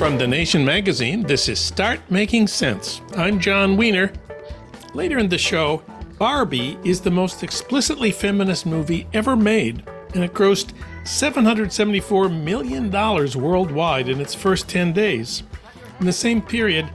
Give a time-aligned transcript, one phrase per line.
[0.00, 3.02] From The Nation magazine, this is Start Making Sense.
[3.18, 4.10] I'm Jon Wiener.
[4.94, 5.82] Later in the show,
[6.16, 9.84] Barbie is the most explicitly feminist movie ever made,
[10.14, 10.72] and it grossed
[11.04, 15.42] $774 million worldwide in its first 10 days.
[16.00, 16.88] In the same period,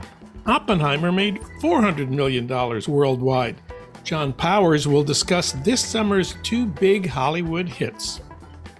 [0.44, 3.54] Oppenheimer made $400 million worldwide.
[4.02, 8.20] John Powers will discuss this summer's two big Hollywood hits.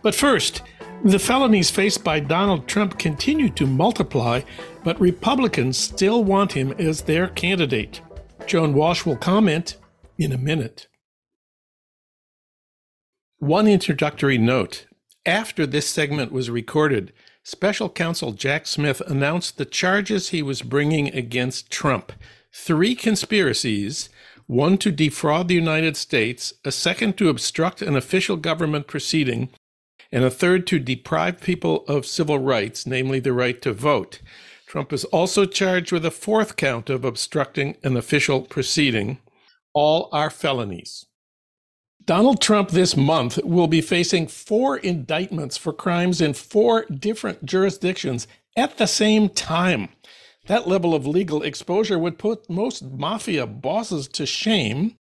[0.02, 0.62] But first,
[1.04, 4.40] the felonies faced by Donald Trump continue to multiply,
[4.84, 8.00] but Republicans still want him as their candidate.
[8.46, 9.76] Joan Walsh will comment
[10.18, 10.88] in a minute.
[13.38, 14.86] One introductory note.
[15.24, 21.14] After this segment was recorded, Special Counsel Jack Smith announced the charges he was bringing
[21.14, 22.12] against Trump
[22.52, 24.08] three conspiracies
[24.46, 29.50] one to defraud the United States, a second to obstruct an official government proceeding,
[30.16, 34.22] and a third to deprive people of civil rights, namely the right to vote.
[34.66, 39.18] Trump is also charged with a fourth count of obstructing an official proceeding.
[39.74, 41.04] All are felonies.
[42.02, 48.26] Donald Trump this month will be facing four indictments for crimes in four different jurisdictions
[48.56, 49.90] at the same time.
[50.46, 54.96] That level of legal exposure would put most mafia bosses to shame.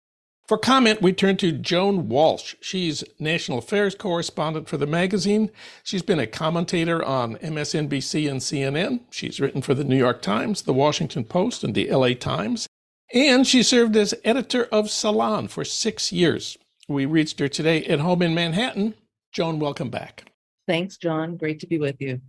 [0.51, 2.57] For comment, we turn to Joan Walsh.
[2.61, 5.53] She's national affairs correspondent for the magazine.
[5.85, 9.03] She's been a commentator on MSNBC and CNN.
[9.11, 12.67] She's written for the New York Times, the Washington Post, and the LA Times.
[13.15, 16.59] And she served as editor of Salon for six years.
[16.89, 18.95] We reached her today at home in Manhattan.
[19.31, 20.33] Joan, welcome back.
[20.67, 21.37] Thanks, Jon.
[21.37, 22.21] Great to be with you.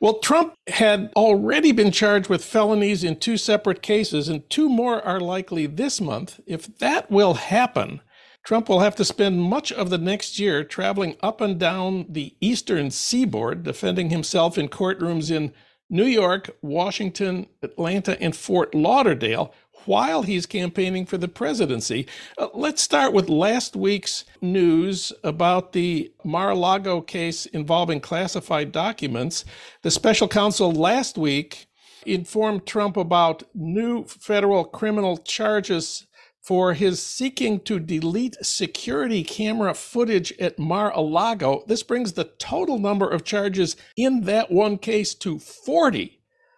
[0.00, 5.00] Well, Trump had already been charged with felonies in two separate cases, and two more
[5.02, 6.38] are likely this month.
[6.46, 8.00] If that will happen,
[8.44, 12.34] Trump will have to spend much of the next year traveling up and down the
[12.40, 15.52] eastern seaboard, defending himself in courtrooms in
[15.88, 19.54] New York, Washington, Atlanta, and Fort Lauderdale,
[19.86, 22.06] while he's campaigning for the presidency.
[22.38, 28.72] Uh, let's start with last week's news about the Mar a Lago case involving classified
[28.72, 29.44] documents.
[29.82, 31.66] The special counsel last week
[32.04, 36.06] informed Trump about new federal criminal charges
[36.46, 41.64] for his seeking to delete security camera footage at Mar a Lago.
[41.66, 46.15] This brings the total number of charges in that one case to 40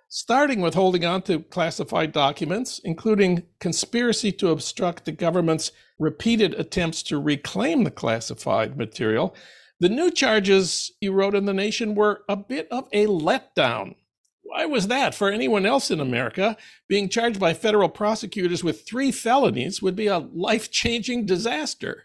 [0.08, 7.02] starting with holding on to classified documents, including conspiracy to obstruct the government's repeated attempts
[7.02, 9.34] to reclaim the classified material.
[9.80, 13.94] The new charges you wrote in The Nation were a bit of a letdown.
[14.42, 15.14] Why was that?
[15.14, 16.56] For anyone else in America,
[16.88, 22.04] being charged by federal prosecutors with three felonies would be a life changing disaster.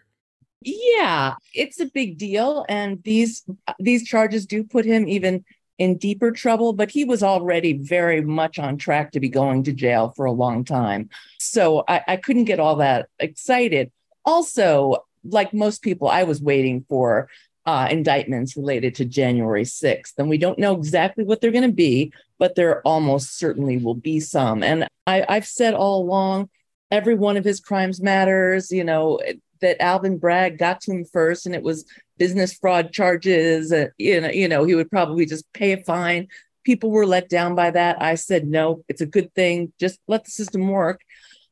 [0.60, 2.66] Yeah, it's a big deal.
[2.68, 3.44] And these
[3.78, 5.44] these charges do put him even
[5.78, 9.72] in deeper trouble, but he was already very much on track to be going to
[9.72, 11.08] jail for a long time.
[11.38, 13.90] So I, I couldn't get all that excited.
[14.24, 17.28] Also, like most people, I was waiting for
[17.66, 20.12] uh, indictments related to January 6th.
[20.18, 23.94] And we don't know exactly what they're going to be, but there almost certainly will
[23.94, 24.62] be some.
[24.62, 26.50] And I, I've said all along,
[26.90, 28.70] every one of his crimes matters.
[28.70, 29.18] You know,
[29.60, 31.86] that Alvin Bragg got to him first, and it was
[32.18, 33.72] business fraud charges.
[33.72, 36.28] Uh, you know, you know, he would probably just pay a fine.
[36.64, 38.00] People were let down by that.
[38.00, 39.72] I said no, it's a good thing.
[39.78, 41.00] Just let the system work.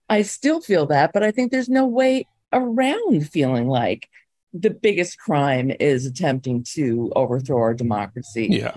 [0.08, 4.08] I still feel that, but I think there's no way around feeling like
[4.52, 8.48] the biggest crime is attempting to overthrow our democracy.
[8.50, 8.76] Yeah.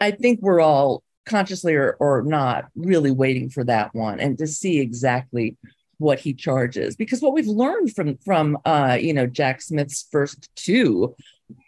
[0.00, 4.46] I think we're all consciously or, or not really waiting for that one and to
[4.46, 5.56] see exactly
[5.98, 6.96] what he charges.
[6.96, 11.14] Because what we've learned from from uh you know jack smith's first two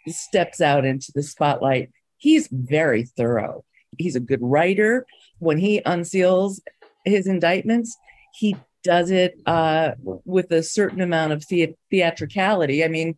[0.07, 3.63] steps out into the spotlight he's very thorough.
[3.97, 5.05] He's a good writer.
[5.39, 6.59] When he unseals
[7.05, 7.95] his indictments
[8.33, 13.15] he does it uh with a certain amount of the- theatricality i mean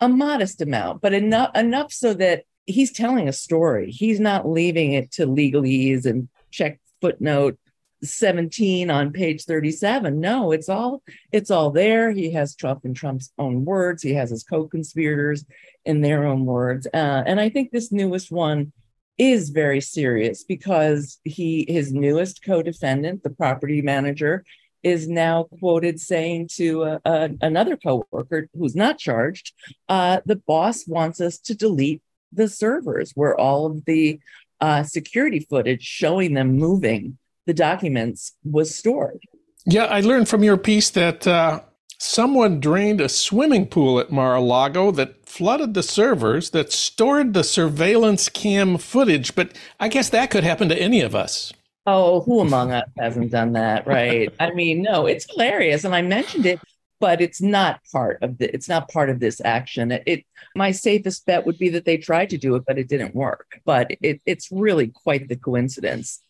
[0.00, 3.90] a modest amount but enough enough so that he's telling a story.
[3.90, 7.58] He's not leaving it to legalese and check footnote
[8.04, 11.02] 17 on page 37 no it's all
[11.32, 12.10] it's all there.
[12.10, 14.02] He has trump in trump's own words.
[14.02, 15.44] He has his co-conspirators
[15.84, 16.86] in their own words.
[16.92, 18.72] Uh, and i think this newest one
[19.18, 24.44] is very serious because he his newest co-defendant the property manager
[24.82, 29.52] is now quoted saying to uh, uh, another coworker who's not charged
[29.88, 32.02] uh, the boss wants us to delete
[32.32, 34.18] the servers where all of the
[34.60, 37.16] uh, security footage showing them moving
[37.46, 39.20] the documents was stored.
[39.66, 41.60] Yeah, I learned from your piece that uh,
[41.98, 47.34] someone drained a swimming pool at Mar a Lago that flooded the servers that stored
[47.34, 49.34] the surveillance cam footage.
[49.34, 51.52] But I guess that could happen to any of us.
[51.86, 54.32] Oh, who among us hasn't done that, right?
[54.40, 55.84] I mean, no, it's hilarious.
[55.84, 56.60] And I mentioned it,
[57.00, 59.92] but it's not part of the it's not part of this action.
[59.92, 60.24] It, it
[60.54, 63.60] my safest bet would be that they tried to do it, but it didn't work.
[63.64, 66.20] But it, it's really quite the coincidence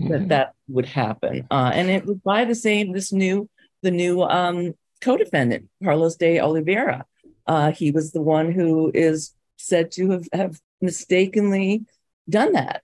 [0.00, 0.28] mm-hmm.
[0.28, 1.46] that would happen.
[1.50, 3.48] Uh, and it was by the same this new
[3.82, 7.04] the new um, co-defendant, Carlos de Oliveira.
[7.46, 11.84] Uh, he was the one who is said to have, have mistakenly
[12.28, 12.82] done that.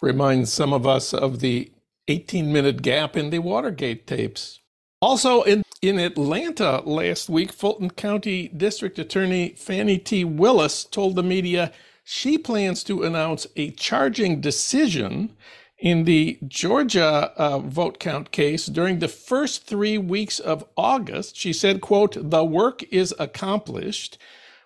[0.00, 1.72] Reminds some of us of the
[2.06, 4.60] 18 minute gap in the Watergate tapes.
[5.00, 10.24] Also in, in Atlanta last week, Fulton County District Attorney Fani T.
[10.24, 11.72] Willis told the media
[12.04, 15.36] she plans to announce a charging decision
[15.78, 21.52] in the Georgia uh, vote count case during the first three weeks of August, she
[21.52, 24.18] said, quote, the work is accomplished.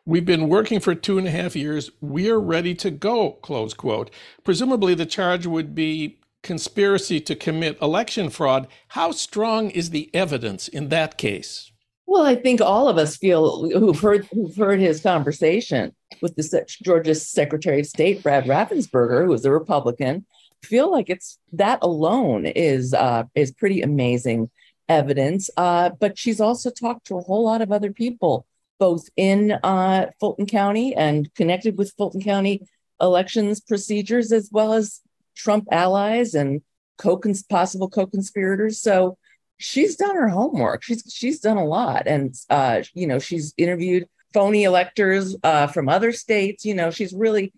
[0.06, 1.90] We've been working for two and a half years.
[2.00, 4.10] We're ready to go, close quote.
[4.42, 8.66] Presumably the charge would be conspiracy to commit election fraud.
[8.88, 11.70] How strong is the evidence in that case?
[12.06, 16.66] Well, I think all of us feel who've heard who've heard his conversation with the
[16.82, 20.26] Georgia Secretary of State Brad Raffensperger, who is a Republican,
[20.62, 24.50] feel like it's that alone is uh, is pretty amazing
[24.88, 25.50] evidence.
[25.56, 28.46] Uh, but she's also talked to a whole lot of other people,
[28.78, 32.66] both in uh, Fulton County and connected with Fulton County
[33.00, 35.00] elections procedures, as well as
[35.34, 36.62] Trump allies and
[36.98, 38.80] co possible co-conspirators.
[38.80, 39.18] So
[39.58, 40.82] she's done her homework.
[40.82, 45.88] She's she's done a lot, and uh, you know she's interviewed phony electors uh, from
[45.88, 46.64] other states.
[46.64, 47.52] You know she's really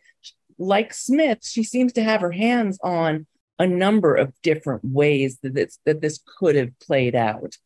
[0.58, 3.26] like Smith, she seems to have her hands on
[3.58, 7.56] a number of different ways that this, that this could have played out.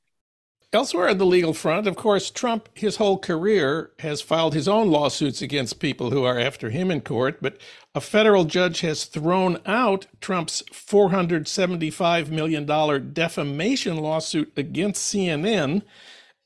[0.71, 4.91] Elsewhere on the legal front, of course, Trump, his whole career, has filed his own
[4.91, 7.57] lawsuits against people who are after him in court, but
[7.95, 12.67] a federal judge has thrown out Trump's $475 million
[13.15, 15.83] defamation lawsuit against CNN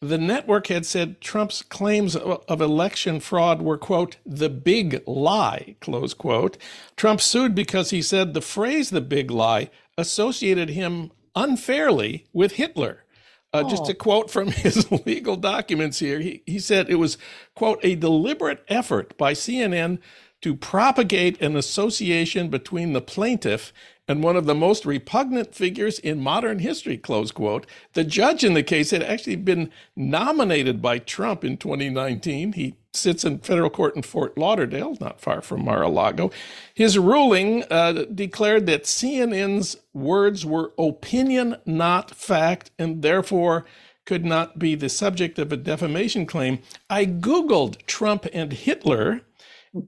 [0.02, 6.12] the network had said Trump's claims of election fraud were, quote, the big lie, close
[6.12, 6.58] quote.
[6.96, 13.04] Trump sued because he said the phrase the big lie associated him unfairly with Hitler.
[13.52, 16.18] Uh, just a quote from his legal documents here.
[16.18, 17.16] He, he said it was,
[17.54, 20.00] quote, a deliberate effort by CNN
[20.42, 23.72] to propagate an association between the plaintiff
[24.08, 27.66] and one of the most repugnant figures in modern history, close quote.
[27.94, 32.54] The judge in the case had actually been nominated by Trump in 2019.
[32.54, 36.30] He sits in federal court in Fort Lauderdale, not far from Mar a Lago.
[36.74, 43.64] His ruling uh, declared that CNN's words were opinion, not fact, and therefore
[44.04, 46.58] could not be the subject of a defamation claim.
[46.90, 49.22] I Googled Trump and Hitler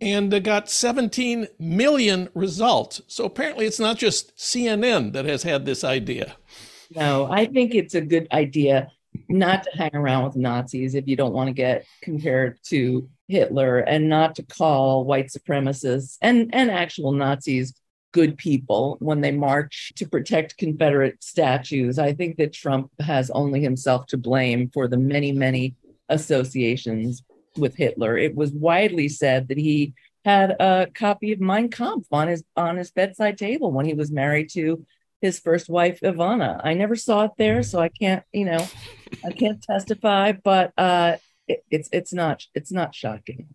[0.01, 3.03] and got 17 million results.
[3.07, 6.37] So apparently, it's not just CNN that has had this idea.
[6.95, 8.91] No, I think it's a good idea
[9.29, 13.79] not to hang around with Nazis if you don't want to get compared to Hitler
[13.79, 17.75] and not to call white supremacists and, and actual Nazis
[18.13, 21.99] good people when they march to protect Confederate statues.
[21.99, 25.75] I think that Trump has only himself to blame for the many, many
[26.09, 27.25] associations
[27.57, 28.17] with Hitler.
[28.17, 29.95] It was widely said that he
[30.25, 34.11] had a copy of Mein Kampf on his on his bedside table when he was
[34.11, 34.85] married to
[35.21, 36.61] his first wife Ivana.
[36.65, 38.67] I never saw it there, so I can't, you know,
[39.25, 41.17] I can't testify, but uh,
[41.49, 43.49] it, it's it's not it's not shocking.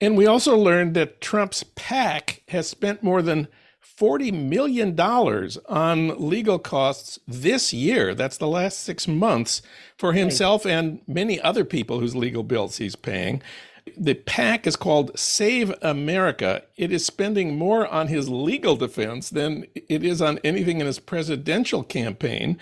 [0.00, 3.48] And we also learned that Trump's PAC has spent more than
[3.98, 4.98] $40 million
[5.68, 8.14] on legal costs this year.
[8.14, 9.60] That's the last six months
[9.96, 13.42] for himself and many other people whose legal bills he's paying.
[13.96, 16.62] The PAC is called Save America.
[16.76, 21.00] It is spending more on his legal defense than it is on anything in his
[21.00, 22.58] presidential campaign.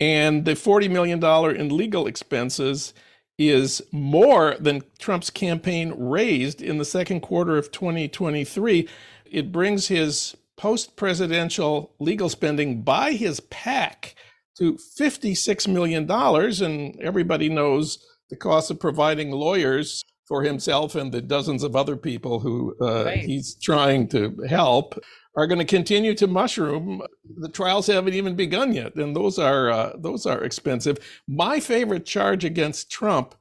[0.00, 1.22] And the $40 million
[1.60, 2.92] in legal expenses
[3.38, 8.88] is more than Trump's campaign raised in the second quarter of 2023.
[9.30, 14.14] It brings his post presidential legal spending by his PAC
[14.56, 16.08] to $56 million.
[16.08, 17.98] And everybody knows
[18.30, 23.06] the cost of providing lawyers for himself and the dozens of other people who uh,
[23.06, 23.18] right.
[23.18, 24.96] he's trying to help
[25.36, 27.02] are going to continue to mushroom.
[27.38, 30.98] The trials haven't even begun yet, and those are uh, those are expensive.
[31.26, 33.34] My favorite charge against Trump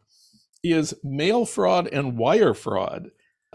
[0.63, 3.11] is mail fraud and wire fraud.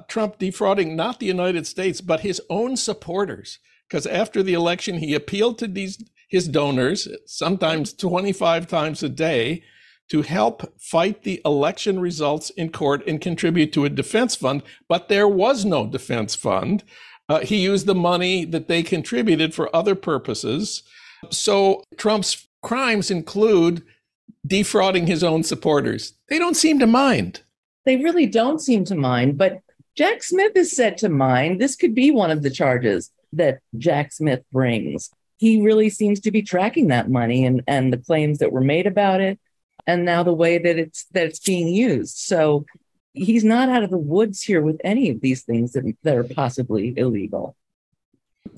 [0.09, 3.59] Trump defrauding not the United States, but his own supporters.
[3.88, 9.62] Because after the election, he appealed to these his donors, sometimes 25 times a day,
[10.09, 15.09] to help fight the election results in court and contribute to a defense fund, but
[15.09, 16.85] there was no defense fund.
[17.29, 20.85] Uh, he used the money that they contributed for other purposes.
[21.31, 23.83] So Trump's crimes include
[24.47, 26.12] defrauding his own supporters.
[26.29, 27.43] They don't seem to mind.
[27.85, 29.38] They really don't seem to mind.
[29.38, 29.61] But
[29.97, 31.61] Jack Smith is said to mind.
[31.61, 35.11] This could be one of the charges that Jack Smith brings.
[35.38, 38.87] He really seems to be tracking that money and, and the claims that were made
[38.87, 39.38] about it,
[39.87, 42.17] and now the way that it's that it's being used.
[42.17, 42.67] So
[43.12, 46.25] he's not out of the woods here with any of these things that, that are
[46.25, 47.57] possibly illegal.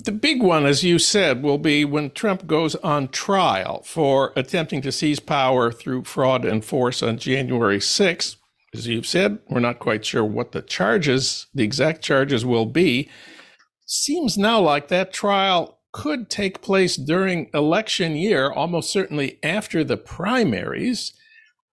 [0.03, 4.81] The big one, as you said, will be when Trump goes on trial for attempting
[4.81, 8.35] to seize power through fraud and force on January 6th.
[8.73, 13.09] As you've said, we're not quite sure what the charges, the exact charges will be.
[13.85, 19.97] Seems now like that trial could take place during election year, almost certainly after the
[19.97, 21.13] primaries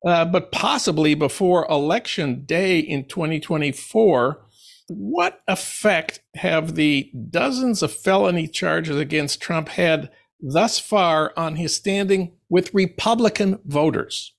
[0.06, 4.40] uh, but possibly before election day in 2024.
[4.88, 10.10] What effect have the dozens of felony charges against Trump had
[10.40, 14.32] thus far on his standing with Republican voters?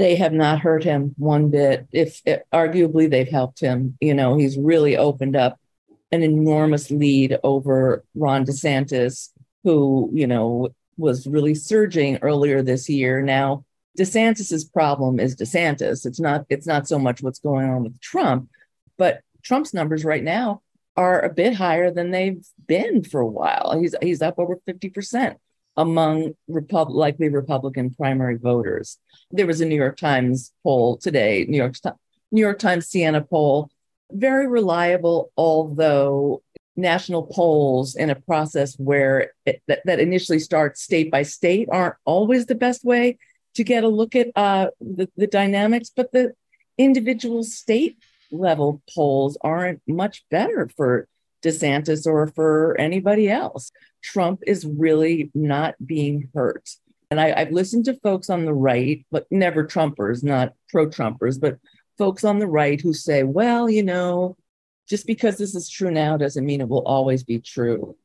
[0.00, 1.86] They have not hurt him one bit.
[1.92, 5.60] If, if arguably they've helped him, you know, he's really opened up
[6.10, 9.28] an enormous lead over Ron DeSantis,
[9.62, 13.20] who, you know, was really surging earlier this year.
[13.20, 13.66] Now
[13.98, 16.06] DeSantis's problem is DeSantis.
[16.06, 18.48] It's not it's not so much what's going on with Trump,
[18.96, 20.62] but Trump's numbers right now
[20.96, 23.78] are a bit higher than they've been for a while.
[23.78, 25.36] He's he's up over 50%
[25.80, 28.98] among Repub- likely Republican primary voters.
[29.30, 31.74] There was a New York Times poll today, New York
[32.30, 33.70] New York Times Siena poll,
[34.12, 36.42] very reliable, although
[36.76, 41.96] national polls in a process where it, that, that initially starts state by state aren't
[42.04, 43.18] always the best way
[43.54, 46.32] to get a look at uh, the, the dynamics, but the
[46.76, 47.96] individual state
[48.30, 51.08] level polls aren't much better for
[51.42, 53.72] DeSantis or for anybody else.
[54.02, 56.68] Trump is really not being hurt.
[57.10, 61.40] And I, have listened to folks on the right, but never Trumpers, not pro Trumpers,
[61.40, 61.58] but
[61.98, 64.36] folks on the right who say, well, you know,
[64.88, 67.96] just because this is true now doesn't mean it will always be true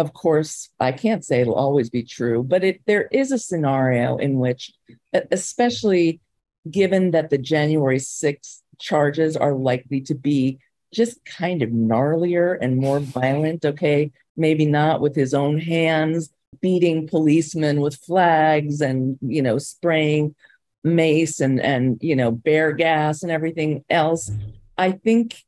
[0.00, 4.16] of course, I can't say it'll always be true, but it, there is a scenario
[4.16, 4.72] in which,
[5.12, 6.20] especially
[6.68, 10.58] given that the January 6th charges are likely to be
[10.92, 16.30] just kind of gnarlier and more violent, okay, maybe not with his own hands,
[16.60, 20.34] beating policemen with flags and, you know, spraying
[20.82, 24.30] mace and, and you know, bear gas and everything else.
[24.76, 25.44] I think,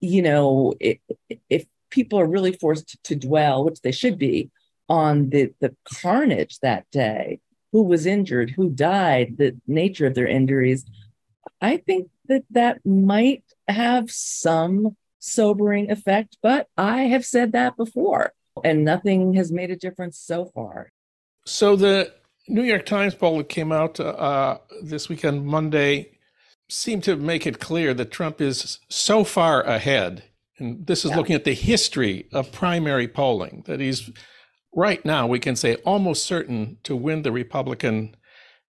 [0.00, 4.50] you know, if people are really forced to dwell, which they should be,
[4.88, 7.40] on the, the carnage that day,
[7.72, 10.86] who was injured, who died, the nature of their injuries,
[11.60, 16.38] I think that that might have some sobering effect.
[16.42, 18.32] But I have said that before,
[18.64, 20.92] and nothing has made a difference so far.
[21.44, 22.12] So the
[22.48, 26.18] New York Times poll that came out uh, this weekend, Monday,
[26.68, 30.24] seemed to make it clear that Trump is so far ahead
[30.58, 31.16] and this is yeah.
[31.16, 34.10] looking at the history of primary polling, that he's
[34.74, 38.16] right now, we can say, almost certain to win the Republican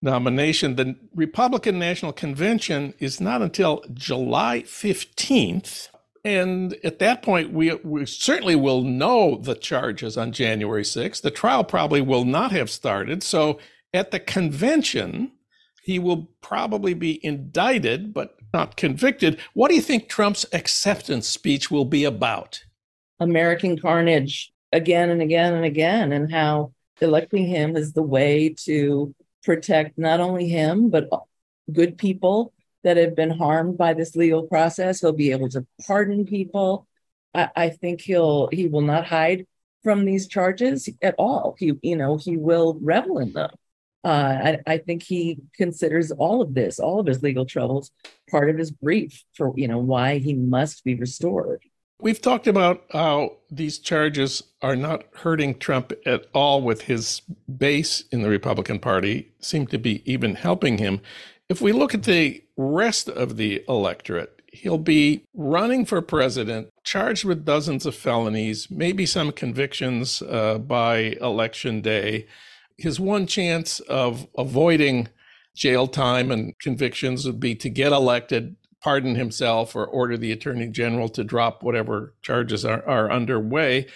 [0.01, 0.75] nomination.
[0.75, 5.89] The Republican National Convention is not until July 15th.
[6.23, 11.21] And at that point, we, we certainly will know the charges on January 6th.
[11.21, 13.23] The trial probably will not have started.
[13.23, 13.59] So
[13.93, 15.31] at the convention,
[15.81, 19.39] he will probably be indicted, but not convicted.
[19.53, 22.63] What do you think Trump's acceptance speech will be about?
[23.19, 29.15] American carnage again and again and again, and how electing him is the way to
[29.47, 31.09] protect not only him, but
[31.71, 35.01] good people that have been harmed by this legal process.
[35.01, 36.87] He'll be able to pardon people.
[37.33, 39.47] I, I think he'll he will not hide
[39.83, 41.55] from these charges at all.
[41.57, 43.49] He, you know, he will revel in them
[44.07, 47.91] uh, I, I, think he considers all of this, all of his legal troubles,
[48.31, 51.61] part of his brief for you know why he must be restored.
[51.99, 57.21] We've talked about how these charges are not hurting Trump at all with his
[57.57, 61.01] base in the Republican Party, seem to be even helping him.
[61.49, 67.25] If we look at the rest of the electorate, he'll be running for president, charged
[67.25, 72.27] with dozens of felonies, maybe some convictions uh, by election day
[72.77, 75.09] his one chance of avoiding
[75.55, 80.67] jail time and convictions would be to get elected, pardon himself, or order the attorney
[80.67, 83.87] general to drop whatever charges are, are underway.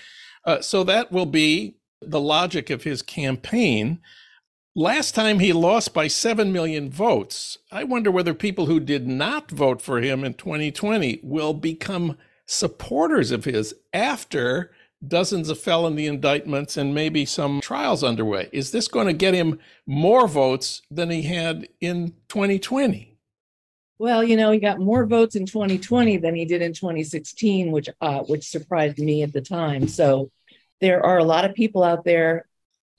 [0.45, 3.99] Uh, so that will be the logic of his campaign.
[4.75, 7.57] Last time he lost by 7 million votes.
[7.71, 13.31] I wonder whether people who did not vote for him in 2020 will become supporters
[13.31, 14.71] of his after
[15.05, 18.49] dozens of felony indictments and maybe some trials underway.
[18.51, 23.10] Is this going to get him more votes than he had in 2020?
[24.01, 27.87] Well, you know, he got more votes in 2020 than he did in 2016, which
[28.01, 29.87] uh, which surprised me at the time.
[29.87, 30.31] So
[30.79, 32.47] there are a lot of people out there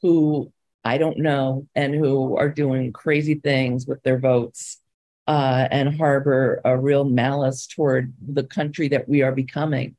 [0.01, 0.53] who
[0.85, 4.79] I don't know and who are doing crazy things with their votes
[5.27, 9.97] uh, and harbor a real malice toward the country that we are becoming.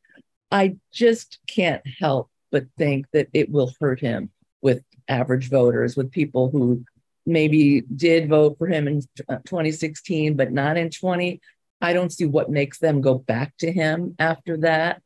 [0.51, 4.29] I just can't help but think that it will hurt him
[4.61, 6.85] with average voters, with people who
[7.25, 11.41] maybe did vote for him in uh, 2016, but not in 20.
[11.81, 15.01] I don't see what makes them go back to him after that.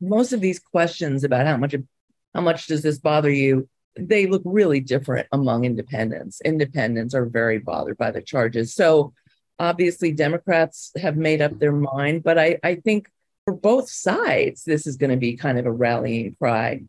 [0.00, 1.74] Most of these questions about how much
[2.34, 6.40] how much does this bother you they look really different among independents.
[6.40, 8.74] Independents are very bothered by the charges.
[8.74, 9.12] So
[9.58, 13.10] obviously Democrats have made up their mind, but I, I think
[13.44, 16.82] for both sides, this is going to be kind of a rallying cry.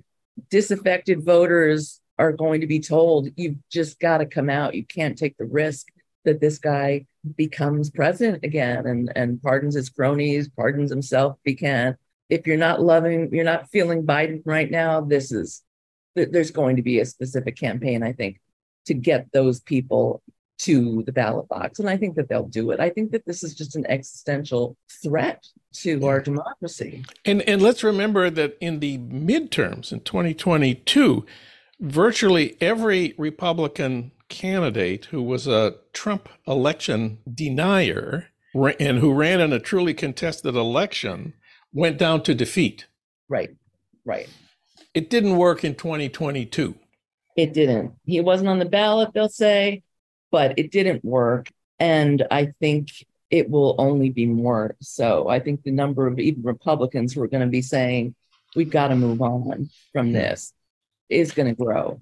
[0.50, 4.76] Disaffected voters are going to be told, you've just got to come out.
[4.76, 5.88] You can't take the risk
[6.26, 11.56] that this guy becomes president again and, and pardons his cronies, pardons himself if he
[11.56, 11.98] can.
[12.30, 15.64] If you're not loving, you're not feeling Biden right now, this is
[16.16, 18.42] there's going to be a specific campaign, I think,
[18.88, 20.22] to get those people
[20.60, 21.80] to the ballot box.
[21.80, 22.80] And I think that they'll do it.
[22.82, 27.06] I think that this is just an existential threat to our democracy.
[27.24, 31.26] And and let's remember that in the midterms in 2022,
[31.80, 39.60] virtually every Republican candidate who was a Trump election denier and who ran in a
[39.60, 41.34] truly contested election
[41.74, 42.88] went down to defeat.
[43.28, 43.50] Right.
[44.06, 44.30] Right.
[44.94, 46.76] It didn't work in 2022.
[47.36, 47.94] It didn't.
[48.06, 49.84] He wasn't on the ballot, they'll say,
[50.32, 51.50] but it didn't work.
[51.80, 52.90] And I think
[53.30, 55.30] it will only be more so.
[55.30, 58.16] I think the number of even Republicans who are going to be saying,
[58.56, 60.54] we've got to move on from this
[61.10, 62.00] is going to grow.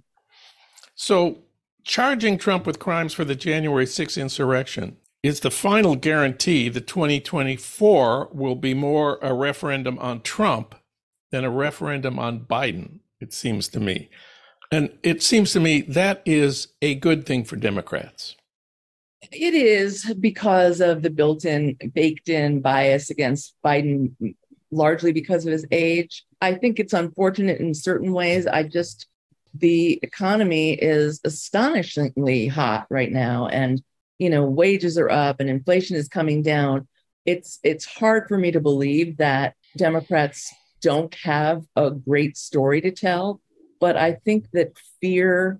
[0.95, 1.39] So,
[1.83, 8.29] charging Trump with crimes for the January 6th insurrection is the final guarantee that 2024
[8.31, 10.75] will be more a referendum on Trump
[11.31, 14.09] than a referendum on Biden, it seems to me.
[14.71, 18.35] And it seems to me that is a good thing for Democrats.
[19.31, 24.13] It is because of the built in, baked in bias against Biden,
[24.71, 26.25] largely because of his age.
[26.41, 28.47] I think it's unfortunate in certain ways.
[28.47, 29.07] I just,
[29.53, 33.47] the economy is astonishingly hot right now.
[33.47, 33.81] And,
[34.19, 36.87] you know, wages are up and inflation is coming down.
[37.25, 42.91] It's, it's hard for me to believe that Democrats don't have a great story to
[42.91, 43.41] tell.
[43.79, 45.59] But I think that fear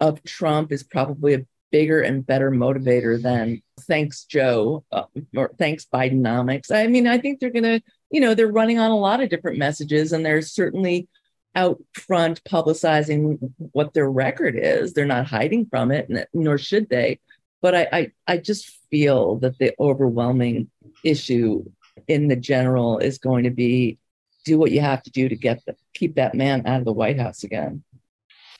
[0.00, 5.04] of Trump is probably a bigger and better motivator than thanks Joe uh,
[5.36, 6.70] or thanks Bidenomics.
[6.70, 9.28] I mean, I think they're going to, you know, they're running on a lot of
[9.28, 11.08] different messages and they're certainly
[11.54, 13.38] out front publicizing
[13.72, 14.92] what their record is.
[14.92, 17.18] They're not hiding from it, nor should they.
[17.62, 20.70] But I, I, I just feel that the overwhelming
[21.02, 21.64] issue
[22.06, 23.98] in the general is going to be
[24.44, 26.92] do what you have to do to get the, keep that man out of the
[26.92, 27.82] White House again.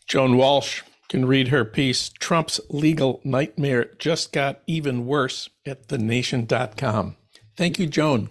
[0.07, 7.17] Joan Walsh can read her piece, Trump's Legal Nightmare Just Got Even Worse at thenation.com.
[7.57, 8.31] Thank you, Joan.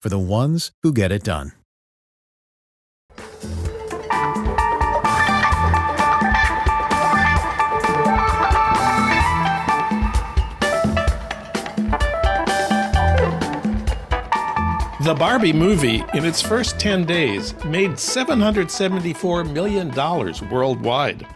[0.00, 1.52] for the ones who get it done.
[15.08, 19.90] The Barbie movie, in its first 10 days, made $774 million
[20.50, 21.26] worldwide.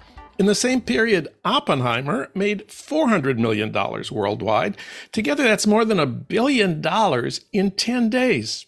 [0.43, 3.73] In the same period, Oppenheimer made $400 million
[4.11, 4.77] worldwide.
[5.13, 8.67] Together, that's more than a billion dollars in 10 days.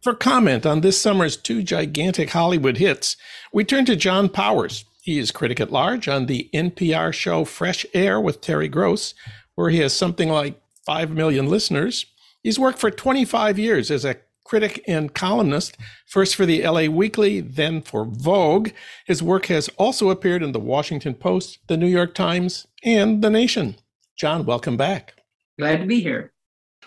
[0.00, 3.16] For comment on this summer's two gigantic Hollywood hits,
[3.52, 4.84] we turn to John Powers.
[5.02, 9.12] He is critic at large on the NPR show Fresh Air with Terry Gross,
[9.56, 12.06] where he has something like 5 million listeners.
[12.44, 14.18] He's worked for 25 years as a
[14.48, 18.70] critic and columnist, first for the LA Weekly, then for Vogue.
[19.06, 23.28] His work has also appeared in the Washington Post, the New York Times, and the
[23.28, 23.76] nation.
[24.16, 25.22] John, welcome back.
[25.58, 26.32] Glad to be here.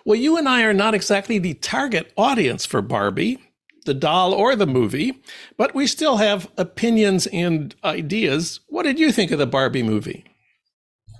[0.03, 3.37] Well, you and I are not exactly the target audience for Barbie,
[3.85, 5.21] the doll, or the movie,
[5.55, 8.61] but we still have opinions and ideas.
[8.69, 10.25] What did you think of the Barbie movie?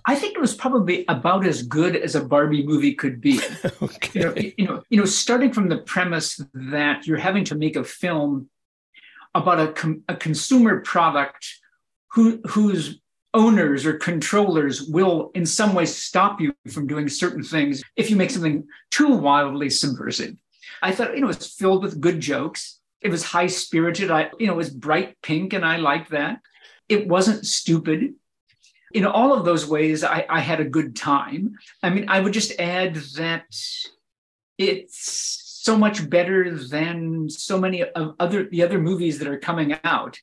[0.05, 3.39] I think it was probably about as good as a Barbie movie could be.
[3.81, 4.09] okay.
[4.13, 7.75] You know, you know, you know, starting from the premise that you're having to make
[7.75, 8.49] a film
[9.33, 11.47] about a, com- a consumer product
[12.13, 12.99] who, whose
[13.33, 18.15] owners or controllers will in some way stop you from doing certain things if you
[18.15, 20.35] make something too wildly subversive.
[20.81, 22.79] I thought, you know, it's filled with good jokes.
[23.01, 24.11] It was high spirited.
[24.11, 26.39] I, you know, it was bright pink and I liked that.
[26.89, 28.15] It wasn't stupid.
[28.93, 31.55] In all of those ways, I, I had a good time.
[31.83, 33.45] I mean, I would just add that
[34.57, 39.77] it's so much better than so many of other the other movies that are coming
[39.83, 40.19] out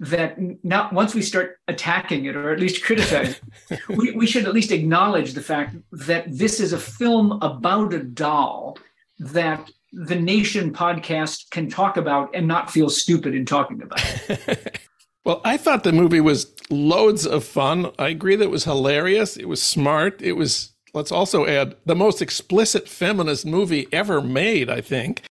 [0.00, 3.34] that now once we start attacking it or at least criticizing
[3.88, 7.98] we, we should at least acknowledge the fact that this is a film about a
[7.98, 8.78] doll
[9.18, 14.80] that the nation podcast can talk about and not feel stupid in talking about it
[15.24, 19.36] well i thought the movie was loads of fun i agree that it was hilarious
[19.36, 24.70] it was smart it was let's also add the most explicit feminist movie ever made
[24.70, 25.22] i think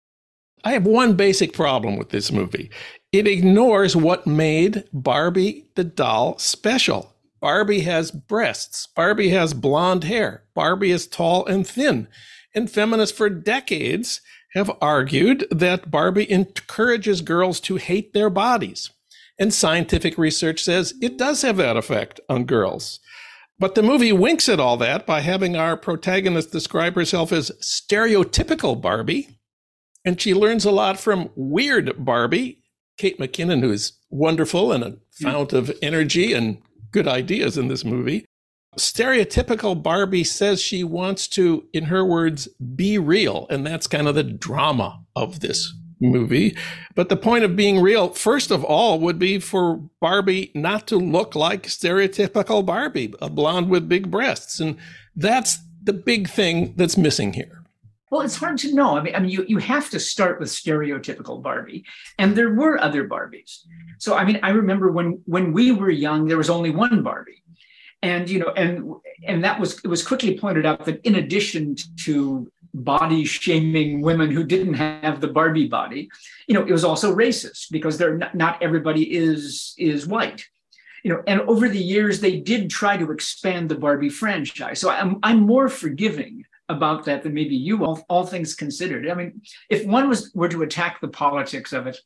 [0.63, 2.69] I have one basic problem with this movie.
[3.13, 7.15] It ignores what made Barbie the doll special.
[7.39, 8.87] Barbie has breasts.
[8.95, 10.43] Barbie has blonde hair.
[10.55, 12.07] Barbie is tall and thin.
[12.53, 14.19] And feminists for decades
[14.53, 18.89] have argued that Barbie encourages girls to hate their bodies.
[19.39, 22.99] And scientific research says it does have that effect on girls.
[23.59, 28.79] But the movie winks at all that by having our protagonist describe herself as stereotypical
[28.79, 29.37] Barbie
[30.07, 32.61] and she learns a lot from weird Barbie,
[32.97, 34.97] Kate McKinnon, who's wonderful and a hmm.
[35.21, 38.23] fount of energy and good ideas in this movie.
[38.77, 43.47] Stereotypical Barbie says she wants to, in her words, be real.
[43.49, 46.55] And that's kind of the drama of this movie.
[46.95, 50.97] But the point of being real, first of all, would be for Barbie not to
[50.97, 54.59] look like stereotypical Barbie, a blonde with big breasts.
[54.59, 54.77] And
[55.15, 57.63] that's the big thing that's missing here.
[58.09, 58.97] Well, it's hard to know.
[58.97, 61.83] I mean, I mean, you, you have to start with stereotypical Barbie,
[62.17, 63.59] and there were other Barbies.
[63.99, 67.43] So, I mean, I remember when when we were young, there was only one Barbie,
[68.01, 68.93] and you know, and
[69.25, 72.49] and that was it was quickly pointed out that in addition to
[72.83, 76.09] body shaming women who didn't have the Barbie body,
[76.47, 80.45] you know, it was also racist because they're not, not everybody is is white
[81.03, 84.81] you know, and over the years they did try to expand the Barbie franchise.
[84.81, 89.09] So I'm I'm more forgiving about that than maybe you all, all things considered.
[89.09, 91.97] I mean, if one was were to attack the politics of it,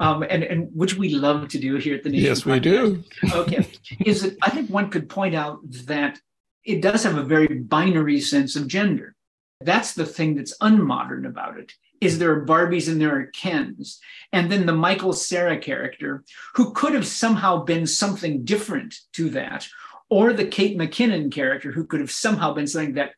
[0.00, 2.26] um, and, and which we love to do here at the Nation.
[2.26, 3.04] Yes, we do.
[3.32, 3.66] okay.
[4.04, 6.18] Is that I think one could point out that
[6.64, 9.14] it does have a very binary sense of gender.
[9.60, 11.72] That's the thing that's unmodern about it.
[12.00, 13.98] Is there are Barbies and there are Kens.
[14.32, 16.22] And then the Michael Cera character,
[16.54, 19.66] who could have somehow been something different to that,
[20.08, 23.12] or the Kate McKinnon character, who could have somehow been something that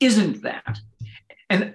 [0.00, 0.80] isn't that.
[1.48, 1.74] And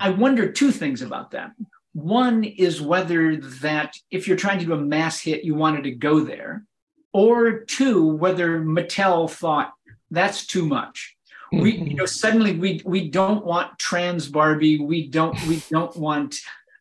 [0.00, 1.52] I wonder two things about that.
[1.92, 5.92] One is whether that if you're trying to do a mass hit, you wanted to
[5.92, 6.64] go there,
[7.12, 9.72] or two, whether Mattel thought
[10.10, 11.13] that's too much.
[11.60, 14.78] We, you know, suddenly we we don't want trans Barbie.
[14.78, 16.36] We don't we don't want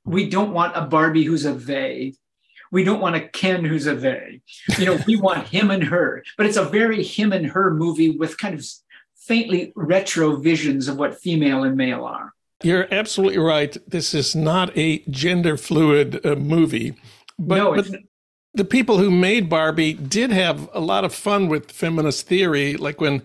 [0.06, 2.14] we don't want a Barbie who's a they.
[2.72, 4.42] We don't want a Ken who's a they.
[4.80, 6.24] You know, we want him and her.
[6.38, 8.66] But it's a very him and her movie with kind of
[9.16, 12.34] faintly retro visions of what female and male are.
[12.64, 13.78] You're absolutely right.
[13.88, 16.96] This is not a gender fluid uh, movie.
[17.38, 17.88] But, no, but
[18.54, 23.02] the people who made Barbie did have a lot of fun with feminist theory, like
[23.02, 23.24] when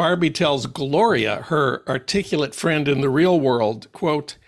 [0.00, 4.38] Barbie tells Gloria, her articulate friend in the real world, quote,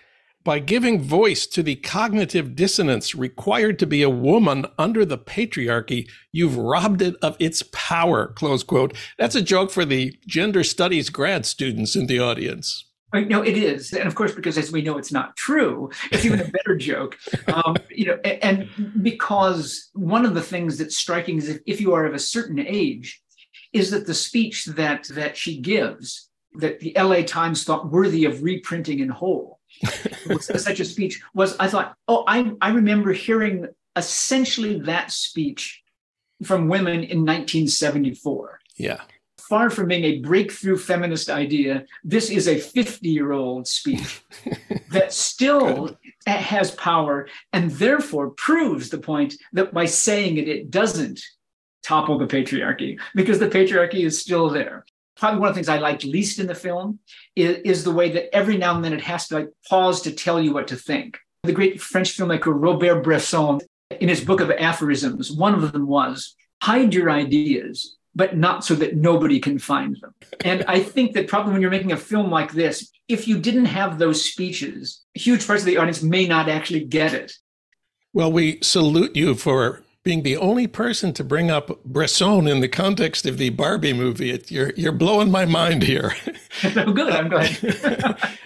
[0.45, 6.09] by giving voice to the cognitive dissonance required to be a woman under the patriarchy,
[6.33, 8.97] you've robbed it of its power, close quote.
[9.19, 12.87] That's a joke for the gender studies grad students in the audience.
[13.13, 15.91] No, it is, and of course, because as we know, it's not true.
[16.11, 18.15] It's even a better joke, um, you know.
[18.25, 18.71] And
[19.03, 22.59] because one of the things that's striking is if, if you are of a certain
[22.59, 23.22] age,
[23.73, 27.25] is that the speech that that she gives, that the L.A.
[27.25, 29.61] Times thought worthy of reprinting in whole,
[30.41, 35.83] such a speech was I thought, oh, I, I remember hearing essentially that speech
[36.45, 38.61] from women in 1974.
[38.77, 39.01] Yeah.
[39.49, 44.23] Far from being a breakthrough feminist idea, this is a 50 year old speech
[44.91, 51.21] that still has power and therefore proves the point that by saying it, it doesn't
[51.83, 54.85] topple the patriarchy because the patriarchy is still there.
[55.17, 56.99] Probably one of the things I liked least in the film
[57.37, 60.13] is, is the way that every now and then it has to like pause to
[60.13, 61.19] tell you what to think.
[61.43, 63.61] The great French filmmaker Robert Bresson,
[64.01, 68.75] in his book of aphorisms, one of them was hide your ideas, but not so
[68.77, 70.15] that nobody can find them.
[70.45, 73.67] And I think that probably when you're making a film like this, if you didn't
[73.67, 77.33] have those speeches, huge parts of the audience may not actually get it.
[78.13, 82.69] Well, we salute you for being the only person to bring up Bresson in the
[82.69, 84.31] context of the Barbie movie.
[84.31, 86.15] It, you're you're blowing my mind here.
[86.65, 87.13] oh, good.
[87.13, 87.57] I'm glad.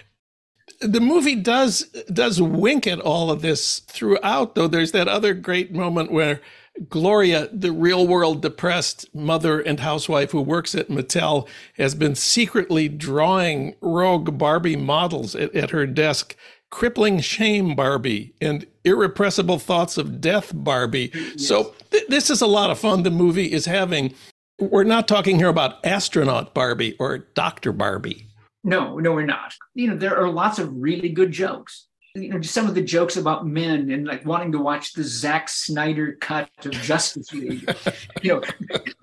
[0.81, 4.67] the movie does does wink at all of this throughout, though.
[4.67, 6.41] There's that other great moment where
[6.89, 12.87] Gloria, the real world depressed mother and housewife who works at Mattel, has been secretly
[12.87, 16.35] drawing rogue Barbie models at, at her desk
[16.69, 21.11] crippling shame Barbie and irrepressible thoughts of death Barbie.
[21.13, 21.47] Yes.
[21.47, 23.03] So th- this is a lot of fun.
[23.03, 24.13] The movie is having.
[24.59, 28.27] We're not talking here about astronaut Barbie or Doctor Barbie.
[28.63, 29.53] No, no, we're not.
[29.75, 31.87] You know, there are lots of really good jokes.
[32.15, 35.03] You know, just some of the jokes about men and like wanting to watch the
[35.03, 37.69] Zack Snyder cut of Justice League.
[38.23, 38.41] you know,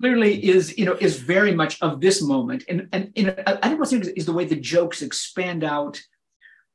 [0.01, 2.65] clearly is you know is very much of this moment.
[2.67, 6.01] And and you know, I think what's interesting is the way the jokes expand out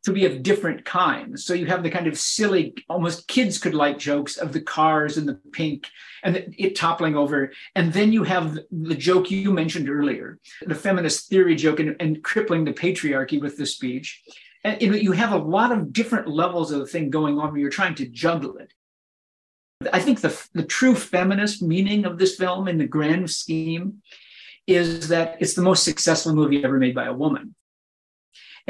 [0.05, 1.45] to be of different kinds.
[1.45, 5.19] So you have the kind of silly, almost kids could like jokes of the cars
[5.19, 5.89] and the pink
[6.23, 7.53] and the, it toppling over.
[7.75, 12.23] And then you have the joke you mentioned earlier, the feminist theory joke and, and
[12.25, 14.23] crippling the patriarchy with the speech.
[14.65, 17.71] And you have a lot of different levels of the thing going on where you're
[17.71, 18.73] trying to juggle it.
[19.93, 24.03] I think the, the true feminist meaning of this film in the grand scheme
[24.67, 27.55] is that it's the most successful movie ever made by a woman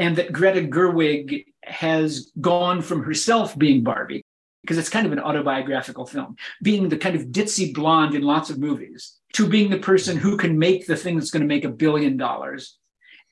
[0.01, 4.25] and that Greta Gerwig has gone from herself being Barbie,
[4.63, 8.49] because it's kind of an autobiographical film, being the kind of ditzy blonde in lots
[8.49, 11.65] of movies, to being the person who can make the thing that's going to make
[11.65, 12.79] a billion dollars.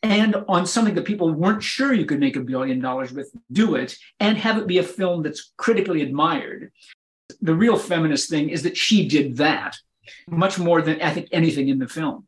[0.03, 3.73] And on something that people weren't sure you could make a billion dollars with, do
[3.73, 6.71] it and have it be a film that's critically admired.
[7.41, 9.75] The real feminist thing is that she did that
[10.27, 12.27] much more than I think anything in the film.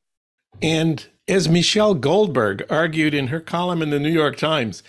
[0.61, 4.83] And as Michelle Goldberg argued in her column in the New York Times,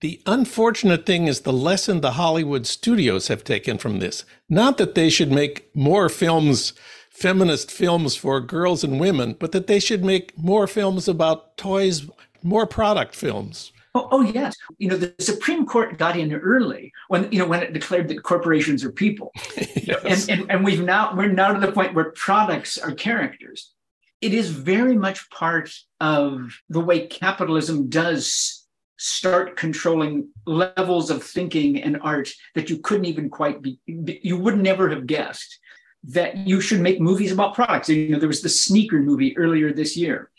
[0.00, 4.24] the unfortunate thing is the lesson the Hollywood studios have taken from this.
[4.48, 6.72] Not that they should make more films,
[7.10, 12.08] feminist films for girls and women, but that they should make more films about toys,
[12.42, 13.72] more product films.
[13.94, 14.56] Oh, oh, yes.
[14.78, 18.22] You know, the Supreme Court got in early when, you know, when it declared that
[18.22, 19.32] corporations are people.
[19.74, 20.28] yes.
[20.28, 23.72] and, and, and we've now, we're now to the point where products are characters
[24.20, 28.66] it is very much part of the way capitalism does
[28.98, 34.58] start controlling levels of thinking and art that you couldn't even quite be you would
[34.58, 35.58] never have guessed
[36.04, 37.88] that you should make movies about products.
[37.88, 40.30] You know there was the sneaker movie earlier this year.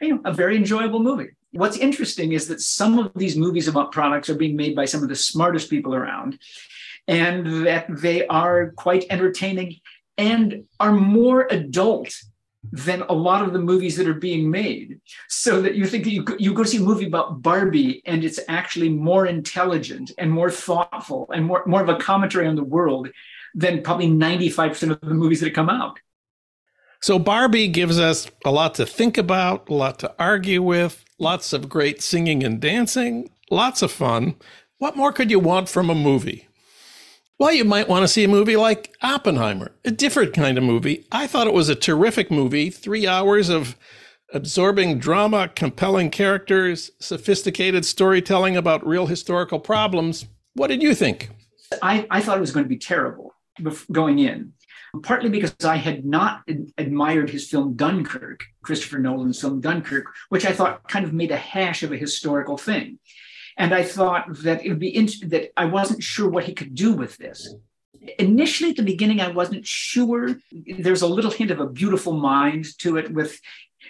[0.00, 1.30] You know a very enjoyable movie.
[1.52, 5.02] What's interesting is that some of these movies about products are being made by some
[5.02, 6.38] of the smartest people around
[7.08, 9.76] and that they are quite entertaining
[10.18, 12.12] and are more adult
[12.72, 15.00] than a lot of the movies that are being made.
[15.28, 18.88] So that you think you, you go see a movie about Barbie and it's actually
[18.88, 23.08] more intelligent and more thoughtful and more, more of a commentary on the world
[23.54, 25.98] than probably 95% of the movies that come out.
[27.00, 31.52] So Barbie gives us a lot to think about, a lot to argue with, lots
[31.52, 34.36] of great singing and dancing, lots of fun.
[34.78, 36.48] What more could you want from a movie?
[37.38, 41.06] Well, you might want to see a movie like Oppenheimer, a different kind of movie.
[41.12, 43.76] I thought it was a terrific movie, three hours of
[44.32, 50.24] absorbing drama, compelling characters, sophisticated storytelling about real historical problems.
[50.54, 51.28] What did you think?
[51.82, 53.34] I, I thought it was going to be terrible
[53.92, 54.54] going in,
[55.02, 56.42] partly because I had not
[56.78, 61.36] admired his film Dunkirk, Christopher Nolan's film Dunkirk, which I thought kind of made a
[61.36, 62.98] hash of a historical thing.
[63.56, 66.74] And I thought that it would be int- that I wasn't sure what he could
[66.74, 67.54] do with this.
[68.18, 70.36] Initially, at the beginning, I wasn't sure.
[70.52, 73.40] There's a little hint of a beautiful mind to it, with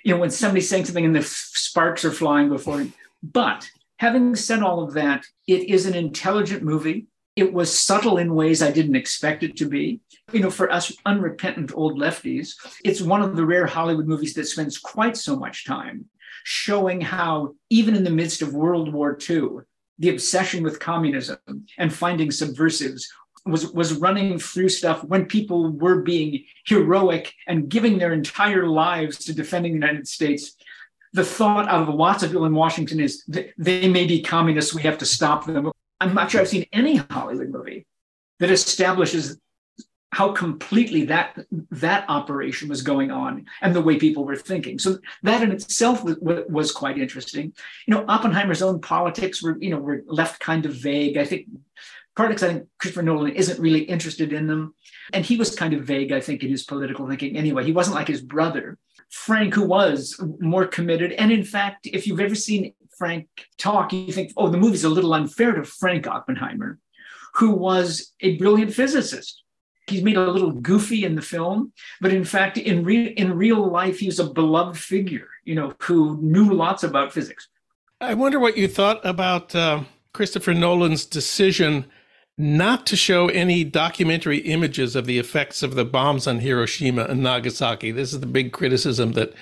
[0.04, 2.94] you know when somebody's saying something and the f- sparks are flying before him.
[3.22, 7.06] But having said all of that, it is an intelligent movie.
[7.34, 10.00] It was subtle in ways I didn't expect it to be.
[10.32, 14.46] You know, for us unrepentant old lefties, it's one of the rare Hollywood movies that
[14.46, 16.06] spends quite so much time
[16.48, 19.64] showing how, even in the midst of World War II,
[19.98, 21.38] the obsession with communism
[21.76, 23.12] and finding subversives
[23.44, 29.18] was, was running through stuff when people were being heroic and giving their entire lives
[29.24, 30.54] to defending the United States.
[31.14, 34.98] The thought of lots of people in Washington is they may be communists, we have
[34.98, 35.72] to stop them.
[36.00, 37.86] I'm not sure I've seen any Hollywood movie
[38.38, 39.36] that establishes
[40.12, 41.36] how completely that
[41.70, 44.78] that operation was going on and the way people were thinking.
[44.78, 47.52] So that in itself was, was quite interesting.
[47.86, 51.16] You know, Oppenheimer's own politics were you know were left kind of vague.
[51.16, 51.46] I think
[52.14, 52.42] politics.
[52.42, 54.74] I think Christopher Nolan isn't really interested in them,
[55.12, 56.12] and he was kind of vague.
[56.12, 57.36] I think in his political thinking.
[57.36, 58.78] Anyway, he wasn't like his brother
[59.10, 61.12] Frank, who was more committed.
[61.12, 64.88] And in fact, if you've ever seen Frank talk, you think, oh, the movie's a
[64.88, 66.78] little unfair to Frank Oppenheimer,
[67.34, 69.42] who was a brilliant physicist
[69.86, 73.68] he's made a little goofy in the film, but in fact, in, re- in real
[73.70, 77.48] life, he's a beloved figure, you know, who knew lots about physics.
[78.00, 81.86] I wonder what you thought about uh, Christopher Nolan's decision
[82.38, 87.22] not to show any documentary images of the effects of the bombs on Hiroshima and
[87.22, 87.90] Nagasaki.
[87.90, 89.32] This is the big criticism that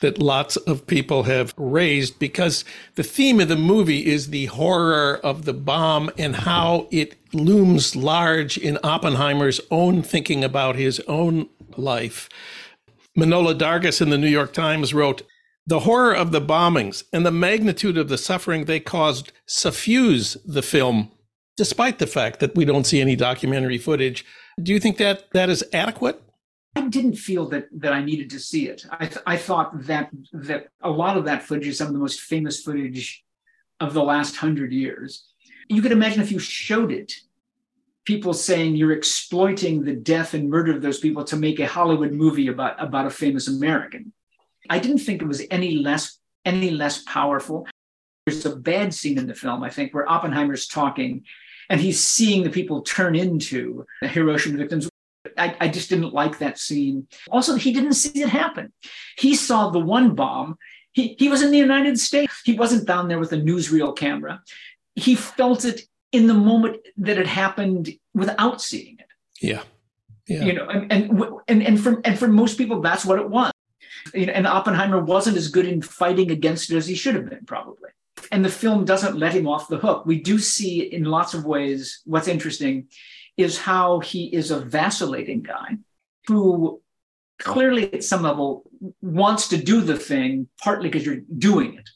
[0.00, 5.20] that lots of people have raised because the theme of the movie is the horror
[5.22, 11.48] of the bomb and how it looms large in Oppenheimer's own thinking about his own
[11.76, 12.28] life.
[13.16, 15.22] Manohla Dargis in the New York Times wrote,
[15.66, 20.62] the horror of the bombings and the magnitude of the suffering they caused suffuse the
[20.62, 21.12] film,
[21.60, 24.24] despite the fact that we don't see any documentary footage.
[24.62, 26.18] Do you think that that is adequate?
[26.74, 28.86] I didn't feel that that I needed to see it.
[28.90, 31.98] I, th- I thought that that a lot of that footage is some of the
[31.98, 33.22] most famous footage
[33.78, 35.10] of the last hundred years.
[35.68, 37.12] You could imagine if you showed it,
[38.06, 42.12] people saying you're exploiting the death and murder of those people to make a Hollywood
[42.12, 44.14] movie about about a famous American.
[44.70, 47.66] I didn't think it was any less any less powerful.
[48.24, 51.24] There's a bad scene in the film, I think, where Oppenheimer's talking
[51.70, 54.90] and he's seeing the people turn into the Hiroshima victims
[55.36, 57.06] I, I, just didn't like that scene.
[57.30, 58.72] Also, he didn't see it happen.
[59.18, 60.56] He saw the one bomb.
[60.92, 62.40] He, he was in the United States.
[62.44, 64.42] He wasn't down there with a newsreel camera.
[64.94, 69.06] He felt it in the moment that it happened without seeing it.
[69.40, 69.62] Yeah.
[70.26, 70.44] Yeah.
[70.44, 73.52] You know, and, and and and for and for most people, that's what it was.
[74.14, 77.28] You know, and Oppenheimer wasn't as good in fighting against it as he should have
[77.28, 77.90] been, probably.
[78.32, 80.06] And the film doesn't let him off the hook.
[80.06, 82.88] We do see in lots of ways what's interesting
[83.36, 85.78] is how he is a vacillating guy
[86.26, 86.80] who
[87.38, 88.64] clearly at some level
[89.00, 91.88] wants to do the thing partly because you're doing it.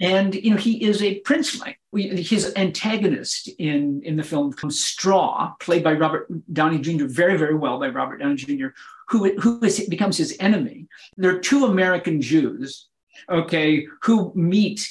[0.00, 1.76] And you know he is a princeling.
[1.94, 7.78] His antagonist in in the film strauss played by robert downey jr very very well
[7.78, 8.68] by robert downey jr
[9.08, 10.88] who who is, becomes his enemy.
[11.16, 12.88] There are two american jews
[13.30, 14.90] okay who meet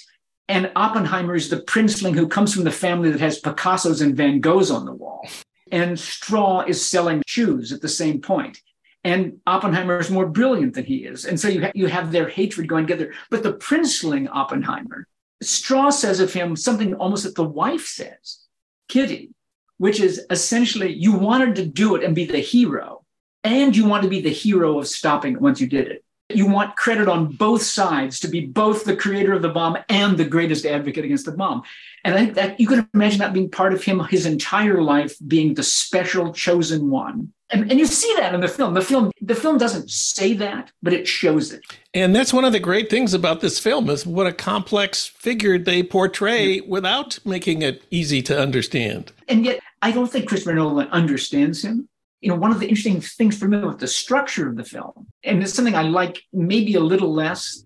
[0.51, 4.39] and oppenheimer is the princeling who comes from the family that has picassos and van
[4.39, 5.25] goghs on the wall
[5.71, 8.59] and Strauss is selling shoes at the same point.
[9.03, 11.25] And Oppenheimer is more brilliant than he is.
[11.25, 13.13] And so you, ha- you have their hatred going together.
[13.31, 15.07] But the princeling Oppenheimer,
[15.41, 18.45] Strauss says of him something almost that the wife says,
[18.89, 19.31] Kitty,
[19.77, 23.03] which is essentially you wanted to do it and be the hero,
[23.43, 26.05] and you want to be the hero of stopping it once you did it.
[26.35, 30.17] You want credit on both sides to be both the creator of the bomb and
[30.17, 31.63] the greatest advocate against the bomb.
[32.03, 35.15] And I think that you can imagine that being part of him his entire life,
[35.27, 37.31] being the special chosen one.
[37.51, 38.73] And, and you see that in the film.
[38.73, 41.61] The film, the film doesn't say that, but it shows it.
[41.93, 45.57] And that's one of the great things about this film is what a complex figure
[45.57, 49.11] they portray without making it easy to understand.
[49.27, 51.89] And yet, I don't think Christopher Nolan understands him
[52.21, 55.07] you know, one of the interesting things for me with the structure of the film,
[55.23, 57.65] and it's something I like maybe a little less,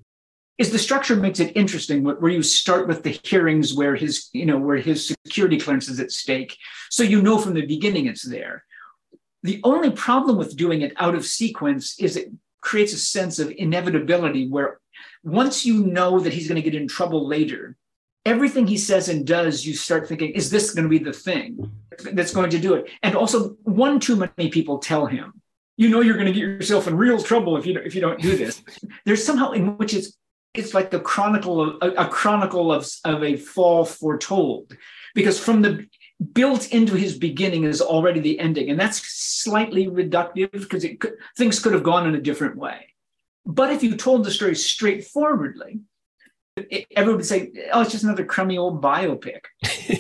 [0.58, 4.46] is the structure makes it interesting where you start with the hearings where his, you
[4.46, 6.58] know, where his security clearance is at stake.
[6.90, 8.64] So you know from the beginning it's there.
[9.44, 13.52] The only problem with doing it out of sequence is it creates a sense of
[13.52, 14.80] inevitability where
[15.24, 17.76] once you know that he's going to get in trouble later,
[18.26, 21.72] everything he says and does, you start thinking, is this going to be the thing
[22.14, 22.90] that's going to do it?
[23.04, 25.42] And also, one too many people tell him,
[25.78, 28.22] you know, you're going to get yourself in real trouble if you if you don't
[28.22, 28.64] do this.
[29.06, 30.18] There's somehow in which it's
[30.54, 34.76] it's like the chronicle of a, a chronicle of of a fall foretold,
[35.14, 35.86] because from the
[36.32, 39.02] built into his beginning is already the ending, and that's
[39.44, 42.94] slightly reductive because it could, things could have gone in a different way.
[43.46, 45.82] But if you told the story straightforwardly,
[46.96, 49.42] everyone would say, "Oh, it's just another crummy old biopic,"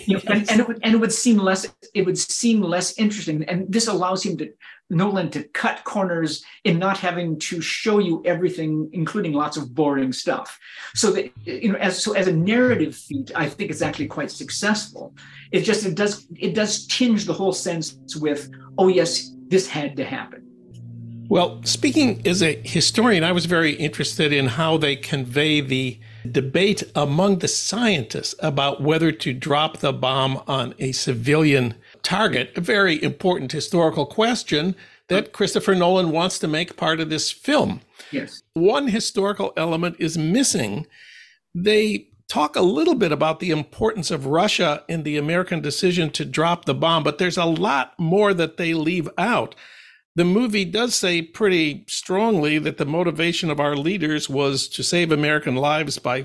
[0.05, 2.97] you know, and, and, it would and it would seem less it would seem less
[2.97, 3.43] interesting.
[3.45, 4.51] And this allows him to
[4.89, 10.13] Nolan to cut corners in not having to show you everything, including lots of boring
[10.13, 10.57] stuff.
[10.93, 14.31] So that you know, as so as a narrative feat, I think it's actually quite
[14.31, 15.13] successful.
[15.51, 19.97] It just it does it does tinge the whole sense with, "Oh yes, this had
[19.97, 20.43] to happen."
[21.27, 26.83] Well, speaking as a historian, I was very interested in how they convey the debate
[26.95, 33.01] among the scientists about whether to drop the bomb on a civilian target, a very
[33.01, 34.75] important historical question
[35.07, 37.81] that Christopher Nolan wants to make part of this film.
[38.11, 38.41] Yes.
[38.53, 40.87] One historical element is missing.
[41.53, 46.25] They talk a little bit about the importance of Russia in the American decision to
[46.25, 49.55] drop the bomb, but there's a lot more that they leave out.
[50.15, 55.11] The movie does say pretty strongly that the motivation of our leaders was to save
[55.11, 56.23] American lives by,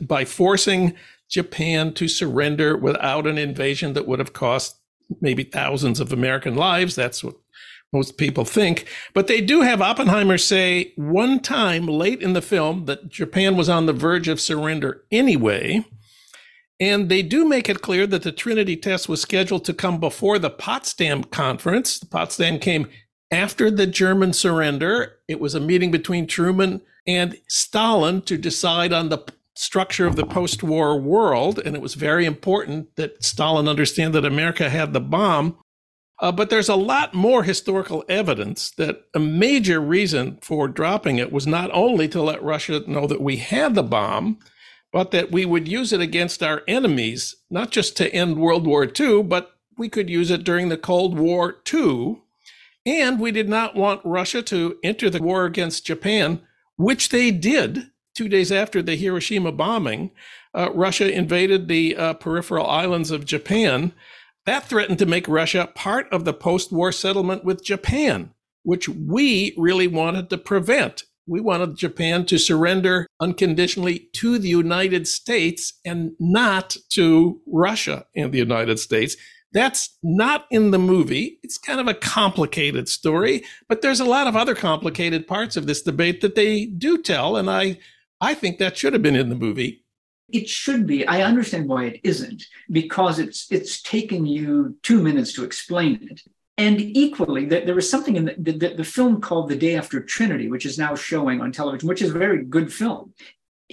[0.00, 0.94] by forcing
[1.28, 4.80] Japan to surrender without an invasion that would have cost
[5.20, 6.94] maybe thousands of American lives.
[6.94, 7.36] That's what
[7.92, 8.86] most people think.
[9.12, 13.68] But they do have Oppenheimer say one time late in the film that Japan was
[13.68, 15.84] on the verge of surrender anyway.
[16.78, 20.38] And they do make it clear that the Trinity test was scheduled to come before
[20.38, 21.98] the Potsdam conference.
[21.98, 22.88] The Potsdam came
[23.30, 25.18] after the German surrender.
[25.28, 29.24] It was a meeting between Truman and Stalin to decide on the
[29.54, 31.58] structure of the post war world.
[31.58, 35.58] And it was very important that Stalin understand that America had the bomb.
[36.18, 41.30] Uh, but there's a lot more historical evidence that a major reason for dropping it
[41.30, 44.38] was not only to let Russia know that we had the bomb,
[44.92, 48.90] but that we would use it against our enemies, not just to end World War
[48.98, 52.22] II, but we could use it during the Cold War too.
[52.86, 56.40] And we did not want Russia to enter the war against Japan,
[56.76, 60.12] which they did two days after the Hiroshima bombing.
[60.54, 63.92] Uh, Russia invaded the uh, peripheral islands of Japan.
[64.46, 68.30] That threatened to make Russia part of the post war settlement with Japan,
[68.62, 71.02] which we really wanted to prevent.
[71.26, 78.30] We wanted Japan to surrender unconditionally to the United States and not to Russia and
[78.30, 79.16] the United States.
[79.56, 81.38] That's not in the movie.
[81.42, 85.66] It's kind of a complicated story, but there's a lot of other complicated parts of
[85.66, 87.38] this debate that they do tell.
[87.38, 87.78] And I,
[88.20, 89.82] I think that should have been in the movie.
[90.30, 91.08] It should be.
[91.08, 96.20] I understand why it isn't, because it's it's taken you two minutes to explain it.
[96.58, 100.48] And equally, there was something in the, the, the, film called The Day After Trinity,
[100.48, 103.14] which is now showing on television, which is a very good film.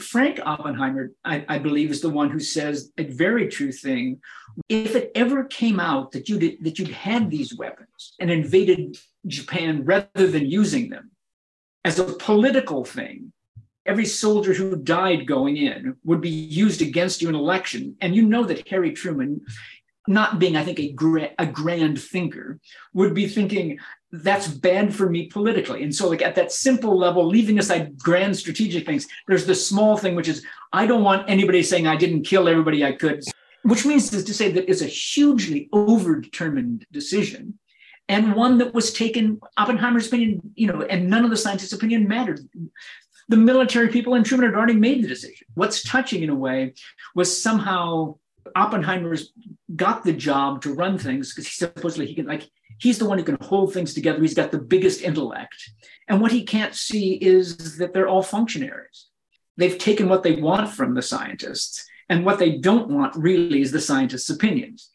[0.01, 4.21] Frank Oppenheimer, I, I believe, is the one who says a very true thing.
[4.67, 8.97] If it ever came out that you did, that you'd had these weapons and invaded
[9.27, 11.11] Japan rather than using them
[11.85, 13.33] as a political thing,
[13.85, 17.95] every soldier who died going in would be used against you in election.
[18.01, 19.41] And you know that Harry Truman,
[20.07, 22.59] not being, I think, a, gra- a grand thinker,
[22.93, 23.79] would be thinking,
[24.13, 25.83] that's bad for me politically.
[25.83, 29.97] And so, like at that simple level, leaving aside grand strategic things, there's the small
[29.97, 33.23] thing, which is I don't want anybody saying I didn't kill everybody I could,
[33.63, 37.57] which means is to say that it's a hugely overdetermined decision
[38.07, 42.05] and one that was taken oppenheimer's opinion you know and none of the scientists opinion
[42.05, 42.41] mattered
[43.29, 45.47] the military people in Truman had already made the decision.
[45.53, 46.73] What's touching in a way
[47.15, 48.17] was somehow
[48.55, 49.31] Oppenheimer's
[49.75, 53.17] got the job to run things because he supposedly he can like he's the one
[53.17, 54.21] who can hold things together.
[54.21, 55.55] He's got the biggest intellect.
[56.07, 59.07] And what he can't see is that they're all functionaries.
[59.57, 63.71] They've taken what they want from the scientists, and what they don't want really is
[63.71, 64.89] the scientists' opinions.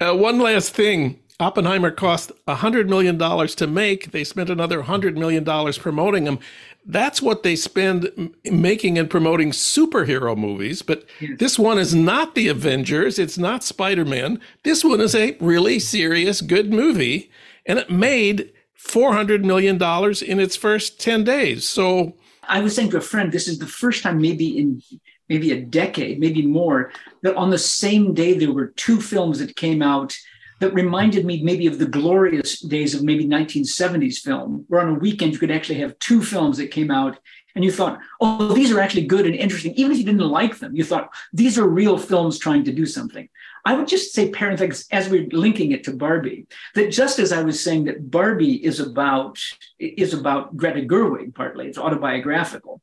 [0.00, 1.20] Uh, one last thing.
[1.40, 4.12] Oppenheimer cost $100 million to make.
[4.12, 6.38] They spent another $100 million promoting them.
[6.86, 10.82] that's what they spend making and promoting superhero movies.
[10.82, 11.38] But yes.
[11.38, 13.18] this one is not the Avengers.
[13.18, 14.40] It's not Spider Man.
[14.64, 17.30] This one is a really serious, good movie.
[17.66, 21.68] And it made $400 million in its first 10 days.
[21.68, 22.16] So
[22.48, 24.82] I was saying to a friend, this is the first time, maybe in
[25.28, 29.54] maybe a decade, maybe more, that on the same day there were two films that
[29.54, 30.18] came out
[30.60, 34.98] that reminded me maybe of the glorious days of maybe 1970s film, where on a
[34.98, 37.18] weekend you could actually have two films that came out
[37.54, 39.74] and you thought, oh, these are actually good and interesting.
[39.74, 42.86] Even if you didn't like them, you thought, these are real films trying to do
[42.86, 43.28] something.
[43.64, 47.42] I would just say, parenthetically, as we're linking it to Barbie, that just as I
[47.42, 49.38] was saying that Barbie is about
[49.78, 52.80] is about Greta Gerwig partly, it's autobiographical.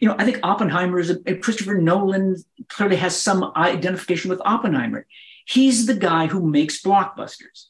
[0.00, 2.36] You know, I think Oppenheimer is a, Christopher Nolan
[2.68, 5.06] clearly has some identification with Oppenheimer.
[5.50, 7.66] He's the guy who makes blockbusters.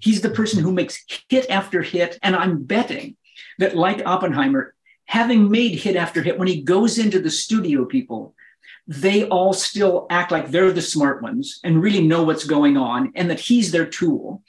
[0.00, 2.18] He's the person who makes hit after hit.
[2.22, 3.16] And I'm betting
[3.58, 4.74] that, like Oppenheimer,
[5.06, 8.34] having made hit after hit, when he goes into the studio people,
[8.86, 13.12] they all still act like they're the smart ones and really know what's going on
[13.14, 14.42] and that he's their tool.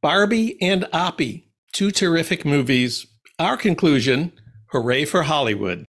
[0.00, 3.06] Barbie and Oppie, two terrific movies.
[3.38, 4.32] Our conclusion
[4.72, 5.84] hooray for Hollywood.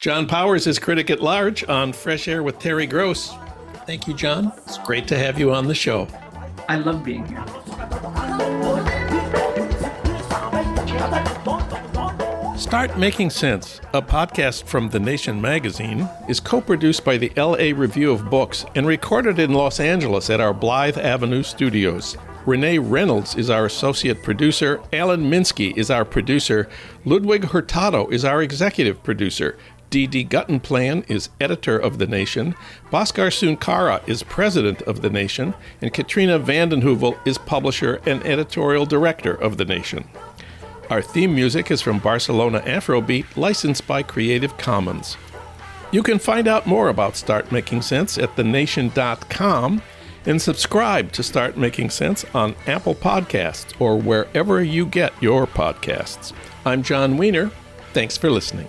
[0.00, 3.34] John Powers is critic at large on Fresh Air with Terry Gross.
[3.90, 4.52] Thank you, John.
[4.68, 6.06] It's great to have you on the show.
[6.68, 7.44] I love being here.
[12.56, 17.76] Start Making Sense, a podcast from The Nation magazine, is co produced by the LA
[17.76, 22.16] Review of Books and recorded in Los Angeles at our Blythe Avenue studios.
[22.46, 24.80] Renee Reynolds is our associate producer.
[24.92, 26.68] Alan Minsky is our producer.
[27.04, 29.58] Ludwig Hurtado is our executive producer.
[29.90, 30.26] D.D.
[30.26, 32.54] Guttenplan is editor of The Nation.
[32.92, 35.54] Bhaskar Sunkara is president of The Nation.
[35.82, 40.08] And Katrina vanden Heuvel is publisher and editorial director of The Nation.
[40.88, 45.16] Our theme music is from Barcelona Afrobeat, licensed by Creative Commons.
[45.92, 49.82] You can find out more about Start Making Sense at thenation.com
[50.26, 56.32] and subscribe to Start Making Sense on Apple Podcasts or wherever you get your podcasts.
[56.64, 57.50] I'm Jon Wiener.
[57.92, 58.68] Thanks for listening.